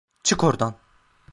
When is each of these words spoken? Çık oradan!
Çık 0.23 0.43
oradan! 0.43 0.75